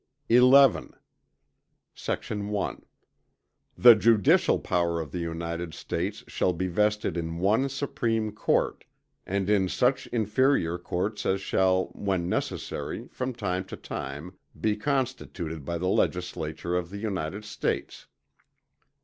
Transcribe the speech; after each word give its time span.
XI 0.31 0.39
Sect. 1.93 2.31
1. 2.31 2.85
The 3.77 3.93
Judicial 3.93 4.57
Power 4.57 4.99
of 4.99 5.11
the 5.11 5.19
United 5.19 5.75
States 5.75 6.23
shall 6.27 6.53
be 6.53 6.65
vested 6.65 7.15
in 7.15 7.37
one 7.37 7.69
Supreme 7.69 8.31
Court, 8.31 8.83
and 9.27 9.47
in 9.47 9.69
such 9.69 10.07
Inferior 10.07 10.79
Courts 10.79 11.23
as 11.27 11.39
shall, 11.39 11.91
when 11.93 12.27
necessary, 12.27 13.05
from 13.09 13.35
time 13.35 13.63
to 13.65 13.77
time, 13.77 14.33
be 14.59 14.75
constituted 14.75 15.63
by 15.63 15.77
the 15.77 15.87
Legislature 15.87 16.75
of 16.75 16.89
the 16.89 16.97
United 16.97 17.45
States. 17.45 18.07